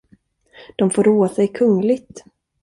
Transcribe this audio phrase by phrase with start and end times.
[0.75, 2.23] De får roa sig kungligt.